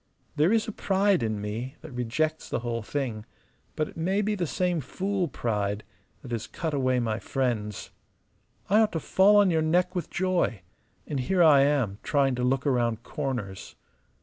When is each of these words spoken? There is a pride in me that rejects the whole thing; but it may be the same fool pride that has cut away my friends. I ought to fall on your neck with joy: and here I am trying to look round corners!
There 0.35 0.51
is 0.51 0.67
a 0.67 0.71
pride 0.71 1.21
in 1.21 1.39
me 1.39 1.75
that 1.81 1.91
rejects 1.91 2.49
the 2.49 2.61
whole 2.61 2.81
thing; 2.81 3.23
but 3.75 3.87
it 3.87 3.95
may 3.97 4.23
be 4.23 4.33
the 4.33 4.47
same 4.47 4.81
fool 4.81 5.27
pride 5.27 5.83
that 6.23 6.31
has 6.31 6.47
cut 6.47 6.73
away 6.73 6.99
my 6.99 7.19
friends. 7.19 7.91
I 8.67 8.79
ought 8.79 8.93
to 8.93 8.99
fall 8.99 9.35
on 9.35 9.51
your 9.51 9.61
neck 9.61 9.93
with 9.93 10.09
joy: 10.09 10.63
and 11.05 11.19
here 11.19 11.43
I 11.43 11.61
am 11.61 11.99
trying 12.01 12.33
to 12.33 12.43
look 12.43 12.65
round 12.65 13.03
corners! 13.03 13.75